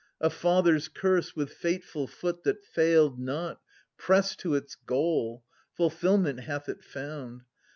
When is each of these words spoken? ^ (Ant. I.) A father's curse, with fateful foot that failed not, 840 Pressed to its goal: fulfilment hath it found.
^ 0.01 0.03
(Ant. 0.19 0.23
I.) 0.31 0.35
A 0.35 0.35
father's 0.35 0.87
curse, 0.87 1.35
with 1.35 1.53
fateful 1.53 2.07
foot 2.07 2.41
that 2.41 2.63
failed 2.65 3.19
not, 3.19 3.61
840 3.99 4.05
Pressed 4.07 4.39
to 4.39 4.55
its 4.55 4.73
goal: 4.73 5.43
fulfilment 5.77 6.39
hath 6.39 6.67
it 6.67 6.83
found. 6.83 7.43